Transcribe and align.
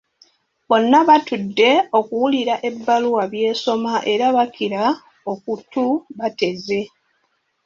Bonna 0.69 0.99
baatudde 1.07 1.69
okuwulira 1.99 2.55
bbaluwa 2.75 3.23
by’esoma 3.31 3.93
era 4.13 4.25
bakira 4.35 4.83
okutu 5.31 5.83
bateze. 6.17 6.81